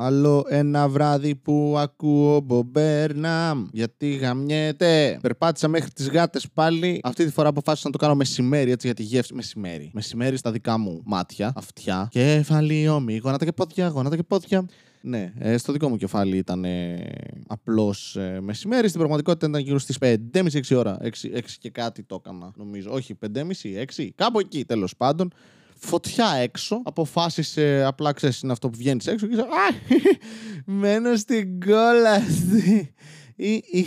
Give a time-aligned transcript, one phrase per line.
[0.00, 3.66] Άλλο ένα βράδυ που ακούω μπομπέρνα.
[3.72, 5.18] Γιατί γαμιέται.
[5.22, 7.00] Περπάτησα μέχρι τις γάτες πάλι.
[7.02, 9.34] Αυτή τη φορά αποφάσισα να το κάνω μεσημέρι έτσι για τη γεύση.
[9.34, 9.90] Μεσημέρι.
[9.94, 12.08] Μεσημέρι στα δικά μου μάτια, αυτιά.
[12.10, 14.66] Κεφάλι, όμοι, γόνατα και πόδια, γόνατα και πόδια.
[15.00, 16.96] Ναι, ε, στο δικό μου κεφάλι ήταν ε,
[17.46, 18.86] απλώς ε, μεσημέρι.
[18.86, 20.98] Στην πραγματικότητα ήταν γύρω στις 5.30-6 ώρα.
[21.02, 21.08] 6, 6
[21.58, 22.90] και κάτι το έκανα, νομίζω.
[22.92, 24.08] Όχι, 5.30-6.
[24.14, 25.32] Κάπου εκεί τέλος πάντων
[25.78, 26.80] φωτιά έξω.
[26.84, 29.42] Αποφάσισε απλά, ξέρεις, είναι αυτό που βγαίνεις έξω και είσαι.
[29.42, 29.46] Α,
[30.64, 32.94] μένω στην κόλαση.
[33.36, 33.86] Ή, ή,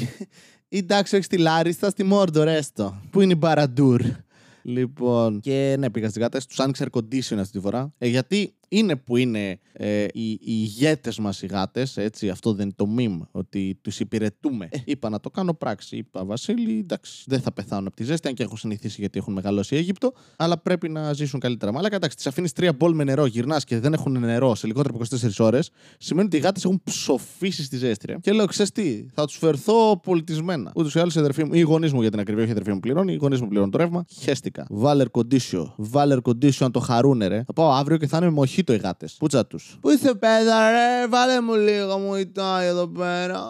[0.68, 3.02] ή εντάξει, όχι στη Λάριστα, στη Μόρντορ, έστω.
[3.10, 4.02] Πού είναι η Μπαραντούρ.
[4.62, 6.42] Λοιπόν, και ναι, πήγα στι γάτε.
[6.48, 7.94] Τους άνοιξε air condition αυτή τη φορά.
[7.98, 11.98] Ε, γιατί είναι που είναι ε, οι, οι ηγέτες μας οι γάτες.
[11.98, 14.68] Έτσι, αυτό δεν είναι το meme, ότι τους υπηρετούμε.
[14.72, 15.98] Ε, είπα να το κάνω πράξη.
[15.98, 19.34] Είπα, Βασίλη, εντάξει, δεν θα πεθάνουν από τη ζέστη, αν και έχω συνηθίσει γιατί έχουν
[19.34, 21.72] μεγαλώσει Αίγυπτο, αλλά πρέπει να ζήσουν καλύτερα.
[21.72, 24.96] Μαλάκα, εντάξει, τι αφήνεις τρία μπολ με νερό, γυρνάς και δεν έχουν νερό σε λιγότερο
[24.96, 28.18] από 24 ώρες, σημαίνει ότι οι γάτες έχουν ψοφήσει στη ζέστρια.
[28.22, 30.72] Και λέω, ξέρεις τι, θα τους φερθώ πολιτισμένα.
[30.76, 32.52] Ούτως ή άλλως η αδερφή μου, ή η γονείς μου για την ακριβή, όχι η
[32.52, 34.06] αδερφή μου πληρώνει, οι γονείς μου πληρώνουν το ρεύμα.
[34.22, 34.66] Χαίστηκα.
[34.70, 35.74] Βάλερ κοντίσιο.
[35.78, 37.44] Βάλερ κοντίσιο αν το χαρούνε, ρε.
[37.46, 38.30] Θα πάω αύριο και θα είναι
[38.62, 39.08] μοχίτο οι γάτε.
[39.18, 39.60] Πούτσα του.
[39.80, 43.42] Πού είσαι πέδα, ρε, βάλε μου λίγο μου ητάει εδώ πέρα.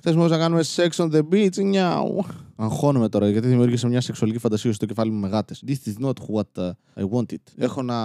[0.00, 2.24] Θες μου να κάνουμε sex on the beach, νιάου.
[2.56, 5.62] Αγχώνομαι τώρα γιατί δημιούργησα μια σεξουαλική φαντασία στο κεφάλι μου με γάτες.
[5.66, 6.70] This is not what uh,
[7.02, 7.36] I wanted.
[7.56, 7.96] Έχω να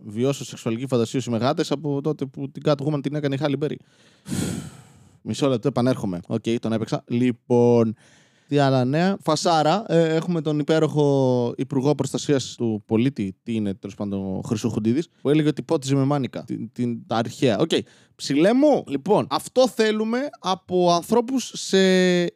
[0.00, 3.76] βιώσω σεξουαλική φαντασίωση με γάτες από τότε που την Catwoman την έκανε η Halle Berry.
[5.22, 6.20] Μισό λεπτό, επανέρχομαι.
[6.26, 7.04] OK, okay, τον έπαιξα.
[7.06, 7.94] Λοιπόν,
[8.48, 9.16] τι άλλα νέα.
[9.22, 9.84] Φασάρα.
[9.88, 13.36] Ε, έχουμε τον υπέροχο Υπουργό Προστασίας του Πολίτη.
[13.42, 15.02] Τι είναι, τέλος πάντων, ο Χρυσοχουντίδη.
[15.22, 16.44] Που έλεγε ότι πότιζε με μάνικα.
[16.44, 17.58] Την, την, τα αρχαία.
[17.58, 17.68] OK.
[17.72, 17.80] Okay.
[18.16, 21.78] Ψηλέ μου, λοιπόν, αυτό θέλουμε από ανθρώπους σε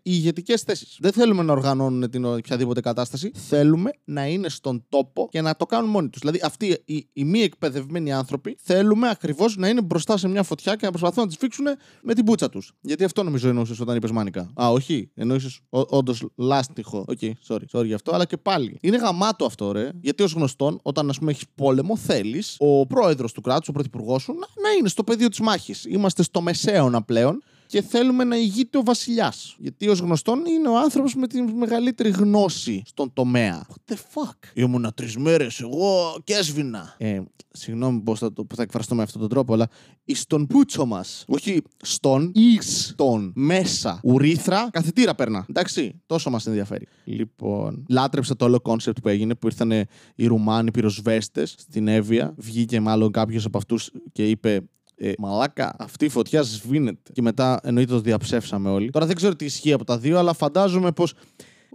[0.02, 0.96] ηγετικές θέσεις.
[1.00, 3.30] Δεν θέλουμε να οργανώνουν την οποιαδήποτε κατάσταση.
[3.48, 6.20] Θέλουμε να είναι στον τόπο και να το κάνουν μόνοι τους.
[6.20, 10.76] Δηλαδή, αυτοί οι, οι μη εκπαιδευμένοι άνθρωποι θέλουμε ακριβώς να είναι μπροστά σε μια φωτιά
[10.76, 11.66] και να προσπαθούν να τις φίξουν
[12.02, 12.72] με την πούτσα τους.
[12.80, 14.52] Γιατί αυτό νομίζω εννοούσες όταν είπες μάνικα.
[14.62, 15.10] Α, όχι.
[15.14, 17.04] Εννοούσες όντως λάστιχο.
[17.08, 17.64] OK, okay, sorry.
[17.72, 18.78] Sorry γι' αυτό, αλλά και πάλι.
[18.80, 19.90] Είναι γαμάτο αυτό, ρε.
[20.00, 24.22] Γιατί ως γνωστόν, όταν ας πούμε έχεις πόλεμο, θέλεις ο πρόεδρος του κράτους, ο πρωθυπουργός
[24.22, 25.69] σου, να, να είναι στο πεδίο της μάχης.
[25.88, 29.56] Είμαστε στο μεσαίωνα πλέον και θέλουμε να ηγείται ο βασιλιάς.
[29.58, 33.66] Γιατί ως γνωστόν είναι ο άνθρωπος με τη μεγαλύτερη γνώση στον τομέα.
[33.68, 36.94] What the fuck; Ήμουνα τρεις μέρες, εγώ και έσβηνα.
[36.98, 37.20] Ε,
[37.50, 39.68] συγγνώμη πώς θα, θα εκφραστώ με αυτόν τον τρόπο, αλλά
[40.04, 41.24] εις τον πούτσο μας.
[41.28, 43.32] Όχι στον, εις τον.
[43.34, 44.00] Μέσα.
[44.02, 45.46] Ουρίθρα, καθετήρα πέρνα.
[45.48, 46.86] Εντάξει, τόσο μας ενδιαφέρει.
[47.04, 49.70] Λοιπόν, λάτρεψα το όλο concept που έγινε, που ήρθαν
[50.14, 52.34] οι Ρουμάνοι πυροσβέστες στην Εύβοια.
[52.36, 54.62] Βγήκε μάλλον κάποιος από αυτούς και είπε
[55.02, 57.12] ε, μαλάκα, αυτή η φωτιά σβήνεται.
[57.12, 58.90] Και μετά εννοείται το διαψεύσαμε όλοι.
[58.90, 61.14] Τώρα δεν ξέρω τι ισχύει από τα δύο, αλλά φαντάζομαι πως.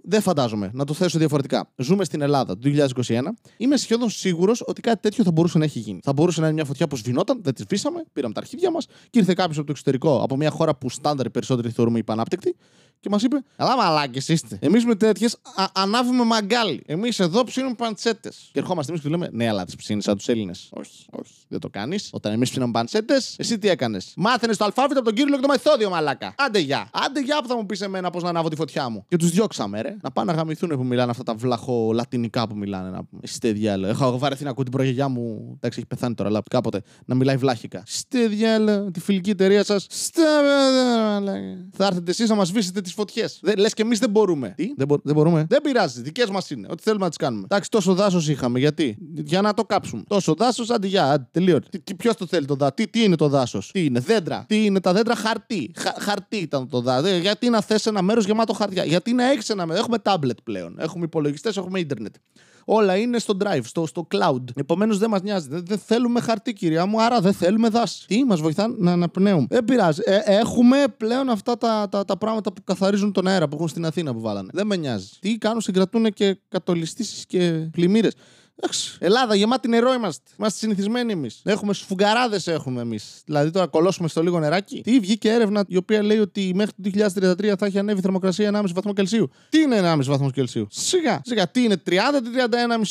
[0.08, 0.70] Δεν φαντάζομαι.
[0.74, 1.72] Να το θέσω διαφορετικά.
[1.76, 3.22] Ζούμε στην Ελλάδα το 2021.
[3.58, 6.00] Είμαι σχεδόν σίγουρος ότι κάτι τέτοιο θα μπορούσε να έχει γίνει.
[6.04, 8.86] Θα μπορούσε να είναι μια φωτιά που σβηνόταν, δεν της σβήσαμε, πήραμε τα αρχίδια μας
[9.10, 12.56] και ήρθε κάποιος από το εξωτερικό, από μια χώρα που στάνταρ περισσότεροι θεωρούμε υπανάπτυκτη
[13.00, 14.58] και μας είπε: Αλλά μαλάκες είστε.
[14.62, 15.38] Εμείς με τέτοιες
[15.74, 16.84] ανάβουμε μαγκάλι.
[16.86, 18.50] Εμείς εδώ ψήνουμε παντσέτες.
[18.52, 20.70] Και ερχόμαστε εμείς και λέμε: Ναι, αλλά τις ψήνεις σαν τους Έλληνες.
[20.72, 22.10] Όχι, όχι, δεν το κάνεις.
[22.12, 24.14] Όταν εμείς ψήναμε παντσέτες, εσύ τι έκανες.
[24.16, 26.36] Μάθαινες το αλφάβητο από τον κύριο και το μεθόδιο, μαλάκα.
[26.38, 26.90] Άντε γεια.
[26.94, 29.06] Άντε γεια που θα μου πεις εμένα πώς να ανάβω τη φωτιά μου.
[29.08, 29.95] Και τους διώξαμε, ρε.
[30.02, 32.90] Να πάνε να γαμηθούν που μιλάνε αυτά τα βλαχο λατινικά που μιλάνε.
[32.90, 33.22] Να πούμε.
[33.24, 33.88] Είστε διάλο.
[33.88, 35.54] Έχω βαρεθεί να ακούω την προγεγιά μου.
[35.56, 37.84] Εντάξει, έχει πεθάνει τώρα, αλλά κάποτε να μιλάει βλάχικα.
[37.88, 39.88] Είστε διάλο, τη φιλική εταιρεία σας.
[41.78, 43.40] Θα έρθετε εσείς να μας σβήσετε τις φωτιές.
[43.58, 44.54] Λες και εμείς δεν μπορούμε.
[44.58, 44.98] Τι, δεν, μπο...
[45.04, 45.46] δεν μπορούμε.
[45.50, 46.02] Δεν πειράζει.
[46.02, 46.68] Δικές μας είναι.
[46.72, 47.44] Ό,τι θέλουμε να τις κάνουμε.
[47.44, 48.60] Εντάξει, τόσο δάσος είχαμε.
[48.60, 50.04] Γιατί; Για να το κάψουμε.
[50.08, 51.30] Τόσο δάσος, αντί για.
[51.32, 51.82] Τελείωτε.
[51.98, 52.74] Ποιος το θέλει το δάσο.
[52.74, 55.72] Τι, τι είναι το δάσος; Τι είναι, δέντρα; Τι είναι τα δέντρα, χαρτί.
[55.78, 57.08] Χα, χαρτί ήταν το δάσο.
[57.08, 60.76] Γιατί να θες ένα μέρος γεμάτο χαρτιά; Γιατί να έχεις ένα μέρος; Έχουμε τάμπλετ πλέον.
[60.80, 62.16] Έχουμε υπολογιστές, έχουμε ίντερνετ.
[62.66, 64.44] Όλα είναι στο drive, στο, στο cloud.
[64.56, 65.48] Επομένως δεν μας νοιάζει.
[65.50, 68.08] Δεν, δεν, θέλουμε χαρτί, κυρία μου, άρα δεν θέλουμε δάση.
[68.08, 69.46] Τι μας βοηθά να αναπνέουμε.
[69.50, 70.02] Δεν πειράζει.
[70.06, 73.86] Ε, έχουμε πλέον αυτά τα, τα, τα, πράγματα που καθαρίζουν τον αέρα που έχουν στην
[73.86, 74.50] Αθήνα που βάλανε.
[74.54, 75.10] Δεν με νοιάζει.
[75.20, 78.14] Τι κάνουν, συγκρατούν και κατολιστήσεις και πλημμύρες.
[78.56, 78.98] Εντάξει.
[79.00, 80.32] Ελλάδα, γεμάτη νερό είμαστε.
[80.40, 81.42] Είμαστε συνηθισμένοι εμείς.
[81.44, 83.22] Έχουμε σφουγγαράδες έχουμε εμείς.
[83.26, 84.82] Δηλαδή τώρα κολώσουμε στο λίγο νεράκι.
[84.82, 86.90] Τι βγήκε έρευνα η οποία λέει ότι μέχρι το
[87.40, 89.30] 2033 θα έχει ανέβει η θερμοκρασία 1,5 βαθμό Κελσίου.
[89.50, 91.48] Τι είναι 1,5 βαθμό Κελσίου; Σιγά, σιγά.
[91.48, 91.98] Τι είναι 30 ή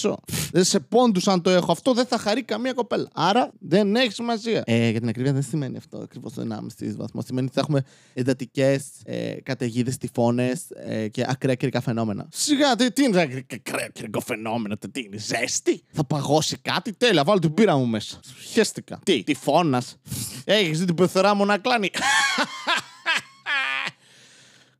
[0.03, 0.15] 31,5.
[0.53, 3.09] Δεν σε πόντους αν το έχω αυτό, δεν θα χαρεί καμία κοπέλα.
[3.15, 4.63] Άρα δεν έχει σημασία.
[4.67, 6.47] Ε, για την ακρίβεια δεν σημαίνει αυτό ακριβώς το
[6.81, 7.23] 1,5 βαθμό.
[7.23, 7.83] Σημαίνει ότι θα έχουμε
[8.15, 12.27] εντατικές ε, καταιγίδες, τυφώνες ε, και ακραία καιρικά φαινόμενα.
[12.31, 16.93] Σιγά, τι, τι είναι ακραία καιρικά φαινόμενα, τι είναι, ζέστη τι, θα παγώσει κάτι.
[16.93, 18.21] Τέλεια, βάλω την πύρα μου μέσα.
[18.53, 19.01] Χέστηκα.
[19.05, 19.97] Τι, τι φώνας.
[20.45, 21.91] Έχεις δει την πεθερά μου να κλάνει;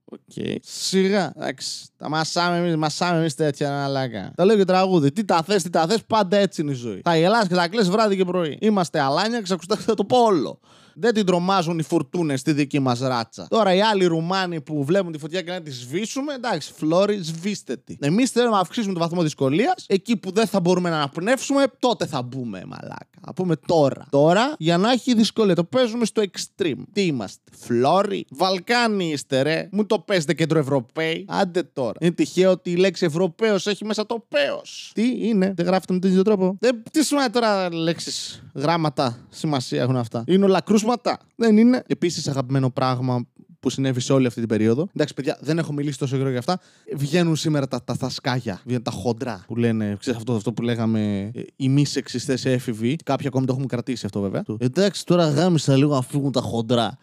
[0.05, 0.19] OK.
[0.37, 0.57] Okay.
[0.61, 1.33] Σιγά.
[1.37, 1.87] Εντάξει.
[1.97, 4.33] Τα μασάμε εμείς, μασάμε εμείς τέτοια αναλάκα.
[4.37, 5.13] Τα λέω και τραγούδι.
[5.13, 7.01] Τι τα θες, τι τα θες, πάντα έτσι είναι η ζωή.
[7.05, 8.59] Θα γελάς και θα κλαις βράδυ και πρωί.
[8.61, 10.61] Είμαστε αλάνια και θα το πω όλο.
[10.97, 13.47] Δεν την τρομάζουν οι φουρτούνες στη δική μας ράτσα.
[13.51, 17.77] Τώρα οι άλλοι Ρουμάνοι που βλέπουν τη φωτιά και να τη σβήσουμε, εντάξει, φλώροι, σβήστε
[17.77, 17.97] τη.
[18.01, 19.85] Εμείς θέλουμε να αυξήσουμε το βαθμό δυσκολίας.
[19.87, 23.14] Εκεί που δεν θα μπορούμε να αναπνεύσουμε, τότε θα μπούμε, μαλάκα.
[23.27, 24.07] Θα πούμε τώρα.
[24.11, 25.55] Τώρα για να έχει δυσκολία.
[25.55, 26.83] Το παίζουμε στο extreme.
[26.93, 29.69] Τι είμαστε, Φλώροι, Βαλκάνοι είστε, ρε.
[29.73, 31.25] Μου το παίζετε κεντροευρωπαίοι.
[31.29, 31.99] Άντε τώρα.
[32.01, 34.63] Είναι τυχαίο ότι η λέξη Ευρωπαίος έχει μέσα το παίο.
[34.93, 39.83] Τι είναι, δεν γράφετε με τον ίδιο τρόπο; Δεν, τι σημαίνει τώρα λέξεις, γράμματα, σημασία
[39.83, 41.83] έχουν αυτά; Είναι όλα κρούσματα; Δεν είναι.
[41.87, 43.27] Επίσης, αγαπημένο πράγμα
[43.65, 44.89] που συνέβη σε όλη αυτή την περίοδο.
[44.95, 46.61] Εντάξει, παιδιά, δεν έχω μιλήσει τόσο καιρό για αυτά.
[46.95, 50.63] Βγαίνουν σήμερα τα, τα, τα σκάγια, βγαίνουν τα χοντρά που λένε, ξέρεις αυτό, αυτό που
[50.63, 52.97] λέγαμε, ε, οι μη σεξιστές έφηβοι.
[53.05, 54.43] Κάποιοι ακόμη το έχουν κρατήσει αυτό βέβαια.
[54.59, 56.99] Εντάξει, τώρα γάμισα λίγο να φύγουν τα χοντρά.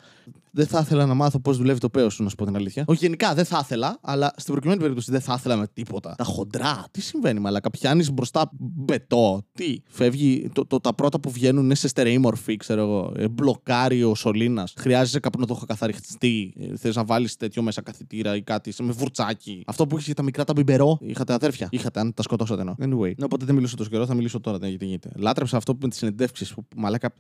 [0.54, 2.84] Δεν θα ήθελα να μάθω πώς δουλεύει το παίο σου, να σου πω την αλήθεια.
[2.88, 6.16] Όχι, γενικά δεν θα ήθελα, αλλά στην προκειμένη περίπτωση δεν θα ήθελα με τίποτα.
[6.18, 9.46] Τα χοντρά, τι συμβαίνει, μαλάκα; Πιάνεις μπροστά μπετό.
[9.54, 10.50] Τι, φεύγει.
[10.54, 13.14] Το, το, τα πρώτα που βγαίνουν είναι σε στερεή μορφή, ξέρω εγώ.
[13.16, 14.68] Ε, μπλοκάρει ο σωλήνα.
[14.78, 16.54] Χρειάζεσαι κάπου να το έχω καθαριστεί.
[16.60, 18.74] Ε, Θες να βάλεις τέτοιο μέσα καθετήρα ή κάτι.
[18.84, 19.64] Με βουρτσάκι.
[19.68, 20.98] Αυτό που είχε τα μικρά τα μπιμπερό.
[21.02, 22.76] Είχατε αδέρφια; Είχατε, αν τα σκοτώσατε ενώ.
[22.80, 23.16] Anyway.
[23.18, 24.58] Ναι, οπότε δεν μιλήσω τόσο καιρό, θα μιλήσω τώρα.
[24.58, 25.12] Δεν γίνεται.
[25.16, 27.14] Λάτρεψα αυτό που με τις συνεντεύξεις που μαλάκα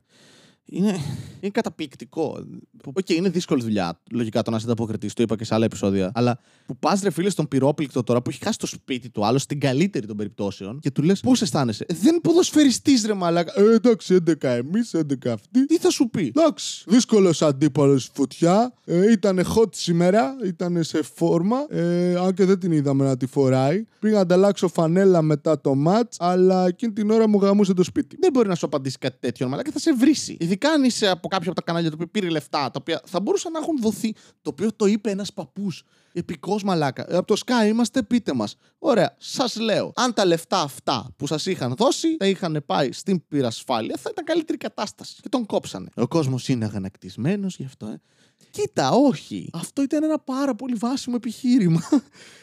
[0.66, 1.00] είναι,
[1.40, 2.46] είναι καταπληκτικό.
[2.86, 4.00] OK, okay, είναι δύσκολη δουλειά.
[4.12, 6.12] Λογικά το να είσαι ανταποκριτής, το είπα και σε άλλα επεισόδια.
[6.14, 9.42] Αλλά που πας ρε φίλε στον πυρόπληκτο τώρα που έχει χάσει το σπίτι του άλλος
[9.42, 13.62] στην καλύτερη των περιπτώσεων και του λες πώς αισθάνεσαι; Ε, δεν ποδοσφαιριστής ρε μαλάκα.
[13.62, 15.66] Ε, εντάξει, 11 εμείς, 11 αυτοί.
[15.66, 18.74] Τι θα σου πει; Εντάξει, δύσκολος αντίπαλος φωτιά.
[18.86, 21.58] Ε, ήταν hot σήμερα, ήταν σε φόρμα.
[21.70, 23.86] Ε, αν και δεν την είδαμε να τη φοράει.
[24.00, 28.18] Πήγα να ανταλλάξω φανέλα μετά το ματ, αλλά εκείνη την ώρα μου γαμούσε το σπίτι.
[28.20, 30.38] Δεν μπορεί να σου απαντήσει κάτι τέτοιο, μαλάκα θα σε βρήσει.
[30.64, 33.20] Ειδικά αν είσαι από κάποιο από τα κανάλια το οποίο πήρε λεφτά, τα οποία θα
[33.20, 34.14] μπορούσαν να έχουν δοθεί.
[34.42, 35.84] Το οποίο το είπε ένας παππούς.
[36.14, 37.06] Επικός μαλάκα.
[37.18, 38.56] Από το Sky είμαστε, πείτε μας.
[38.80, 39.92] Ωραία, σας λέω.
[39.96, 44.26] Αν τα λεφτά αυτά που σας είχαν δώσει τα είχαν πάει στην πυρασφάλεια, θα ήταν
[44.26, 45.16] καλύτερη κατάσταση.
[45.22, 45.90] Και τον κόψανε.
[45.96, 47.86] Ο κόσμος είναι αγανακτισμένος γι' αυτό.
[47.86, 48.02] Ε.
[48.52, 49.50] Κοίτα, όχι.
[49.54, 51.82] Αυτό ήταν ένα πάρα πολύ βάσιμο επιχείρημα.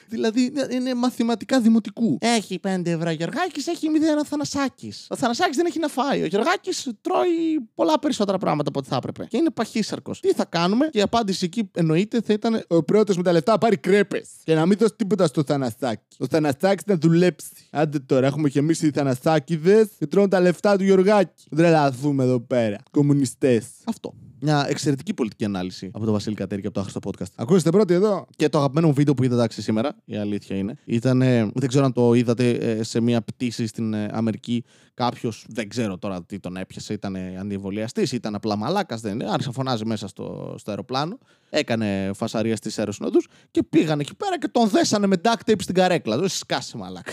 [0.08, 2.18] δηλαδή είναι μαθηματικά δημοτικού.
[2.20, 5.06] Έχει 5 ευρώ ο Γεωργάκης, έχει 0 ο Θανασάκης.
[5.10, 6.22] Ο Θανασάκης δεν έχει να φάει.
[6.22, 9.26] Ο Γεωργάκης τρώει πολλά περισσότερα πράγματα από ό,τι θα έπρεπε.
[9.28, 10.20] Και είναι παχύσαρκος.
[10.20, 13.58] Τι θα κάνουμε, και η απάντηση εκεί εννοείται θα ήταν ο πρώτος με τα λεφτά
[13.58, 14.28] πάρει κρέπες.
[14.44, 16.16] Και να μην δώσει τίποτα στο Θανασάκη.
[16.18, 17.48] Ο Θανασάκης να δουλέψει.
[17.70, 21.44] Άντε τώρα, έχουμε και εμείς οι Θανασάκηδες και τρώνε τα λεφτά του Γεωργάκη.
[21.50, 22.78] Δεν λαθούμε εδώ πέρα.
[22.90, 23.64] Κομμουνιστές.
[23.84, 24.14] Αυτό.
[24.40, 27.32] Μια εξαιρετική πολιτική ανάλυση από τον Βασίλη Κατέρη και από το άχρηστο podcast.
[27.34, 30.74] Ακούστε πρώτοι εδώ; Και το αγαπημένο μου βίντεο που είδατε άξι σήμερα, η αλήθεια είναι,
[30.84, 31.18] ήταν.
[31.54, 34.64] Δεν ξέρω αν το είδατε ε, σε μια πτήση στην ε, Αμερική.
[34.94, 39.24] Κάποιος, δεν ξέρω τώρα τι τον έπιασε, ήταν αντιεμβολιαστή, ήταν απλά μαλάκας, δεν είναι.
[39.24, 41.18] Άρχισε να φωνάζει μέσα στο, στο αεροπλάνο.
[41.50, 43.18] Έκανε φασαρία στις αεροσυνοδού
[43.50, 46.18] και πήγαν εκεί πέρα και τον δέσανε με duct tape στην καρέκλα.
[46.18, 47.12] Δεν σκάσε μαλάκα.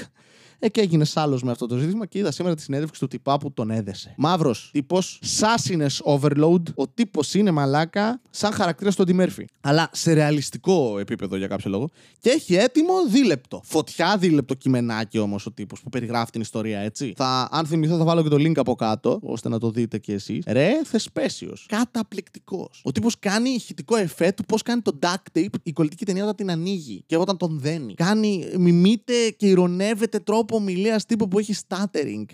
[0.59, 3.37] Ε, και έγινε άλλο με αυτό το ζήτημα και είδα σήμερα τη συνέντευξη του τυπά
[3.37, 4.13] που τον έδεσε.
[4.17, 6.61] Μαύρος τύπος, σάσινες overload.
[6.75, 9.45] Ο τύπος είναι μαλάκα, σαν χαρακτήρα του Μέρφυ.
[9.61, 11.89] Αλλά σε ρεαλιστικό επίπεδο για κάποιο λόγο.
[12.19, 13.61] Και έχει έτοιμο δίλεπτο.
[13.63, 17.13] Φωτιά δίλεπτο κειμενάκι όμως ο τύπος που περιγράφει την ιστορία, έτσι.
[17.15, 20.11] Θα, αν θυμηθώ, θα βάλω και το link από κάτω, ώστε να το δείτε κι
[20.11, 20.43] εσείς.
[20.47, 21.65] Ρε, θεσπέσιος.
[21.69, 22.81] Καταπληκτικός.
[22.83, 26.35] Ο τύπος κάνει ηχητικό εφέ του πώς κάνει το duct tape η κολλητική ταινία όταν
[26.35, 27.93] την ανοίγει και όταν τον δένει.
[27.93, 32.25] Κάνει, μιμείται και ηρωνεύεται τρόπο ομιλίας τύπου που έχει stuttering.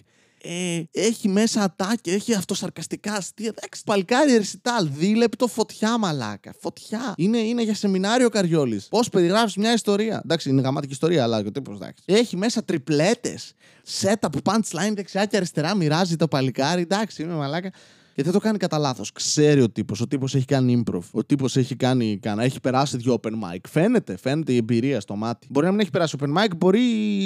[0.44, 3.54] Ε, έχει μέσα ατάκια, έχει αυτοσαρκαστικά αστεία.
[3.58, 6.54] Εντάξει, παλκάρι ρεσιτάλ, δίλεπτο φωτιά μαλάκα.
[6.60, 7.13] Φωτιά.
[7.18, 8.88] Είναι, είναι για σεμινάριο Καριόλης.
[8.88, 12.03] Πώς περιγράφεις μια ιστορία; Εντάξει, είναι γαμάτικη ιστορία, αλλά ο τύπος εντάξει.
[12.06, 13.53] Έχει μέσα τριπλέτες.
[14.01, 16.82] Setup, punchline δεξιά και αριστερά, μοιράζει το παλικάρι.
[16.82, 17.72] Εντάξει, είναι μαλάκα.
[18.22, 19.12] Και δεν το κάνει κατά λάθος.
[19.12, 20.01] Ξέρει ο τύπος.
[20.01, 21.01] Ο τύπος έχει κάνει improv.
[21.12, 22.18] Ο τύπος έχει κάνει.
[22.22, 23.60] Κάνα, έχει περάσει δύο open mic.
[23.70, 25.48] Φαίνεται, φαίνεται η εμπειρία στο μάτι.
[25.50, 26.80] Μπορεί να μην έχει περάσει open mic, μπορεί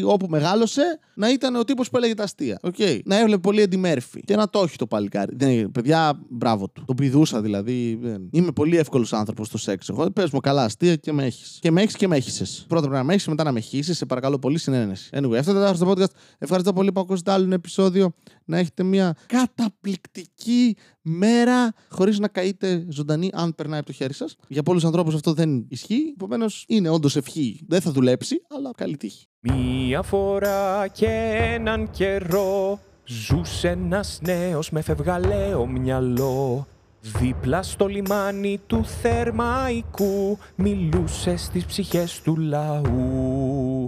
[0.05, 2.59] όπου μεγάλωσε να ήταν ο τύπος που έλεγε τα αστεία.
[2.61, 2.99] Okay.
[3.05, 4.21] Να έβλεπε πολύ εντυμέρφη.
[4.21, 5.35] Και να το έχει το παλικάρι.
[5.35, 6.83] Δεν, παιδιά, μπράβο του.
[6.85, 7.99] Το πηδούσα δηλαδή.
[8.31, 9.89] Είμαι πολύ εύκολος άνθρωπος στο σεξ.
[9.89, 11.57] Εγώ πες μου καλά αστεία και με έχεις.
[11.61, 12.65] Και με έχεις και με έχει.
[12.67, 13.97] Πρώτα πρέπει να με έχεις, μετά να με χύσεις.
[13.97, 15.09] Σε παρακαλώ πολύ συνένεση.
[15.13, 16.11] Anyway, αυτό ήταν το podcast.
[16.37, 18.13] Ευχαριστώ πολύ που ακούσατε άλλο ένα επεισόδιο.
[18.45, 24.35] Να έχετε μια καταπληκτική μέρα χωρίς να καείτε ζωντανή, αν περνάει από το χέρι σας.
[24.47, 26.13] Για πολλούς ανθρώπους αυτό δεν ισχύει.
[26.13, 27.61] Επομένως, είναι όντως ευχή.
[27.67, 29.25] Δεν θα δουλέψει, αλλά καλή τύχη.
[29.39, 31.07] Μία φορά και
[31.53, 36.67] έναν καιρό ζούσε ένας νέος με φευγαλαίο μυαλό.
[37.01, 43.87] Δίπλα στο λιμάνι του Θερμαϊκού μιλούσε στις ψυχές του λαού.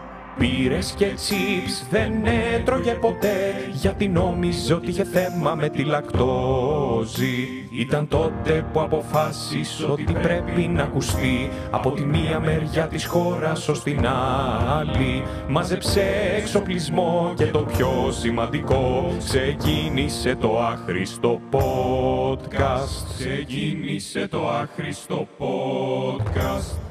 [0.41, 7.47] Πήρες και τσίπς δεν έτρωγε ποτέ γιατί νόμιζε ότι είχε θέμα με τη λακτόζη.
[7.71, 13.83] Ήταν τότε που αποφάσισε ότι πρέπει να ακουστεί από τη μία μεριά της χώρας ως
[13.83, 14.07] την
[14.69, 15.23] άλλη.
[15.47, 16.03] Μάζεψε
[16.37, 23.05] εξοπλισμό και το πιο σημαντικό ξεκίνησε το άχρηστο podcast.
[23.17, 26.90] Ξεκίνησε το άχρηστο podcast.